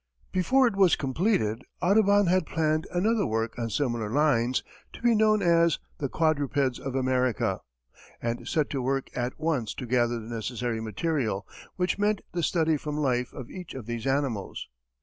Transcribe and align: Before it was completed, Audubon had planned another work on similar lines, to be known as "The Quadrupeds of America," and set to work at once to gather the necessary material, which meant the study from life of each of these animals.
Before 0.31 0.65
it 0.67 0.75
was 0.75 0.95
completed, 0.95 1.63
Audubon 1.79 2.25
had 2.25 2.47
planned 2.47 2.87
another 2.91 3.27
work 3.27 3.53
on 3.59 3.69
similar 3.69 4.09
lines, 4.09 4.63
to 4.93 5.01
be 5.03 5.13
known 5.13 5.43
as 5.43 5.77
"The 5.99 6.09
Quadrupeds 6.09 6.79
of 6.79 6.95
America," 6.95 7.59
and 8.19 8.47
set 8.47 8.71
to 8.71 8.81
work 8.81 9.11
at 9.15 9.37
once 9.39 9.75
to 9.75 9.85
gather 9.85 10.15
the 10.19 10.25
necessary 10.33 10.81
material, 10.81 11.45
which 11.75 11.99
meant 11.99 12.21
the 12.31 12.41
study 12.41 12.77
from 12.77 12.97
life 12.97 13.31
of 13.31 13.51
each 13.51 13.75
of 13.75 13.85
these 13.85 14.07
animals. 14.07 14.69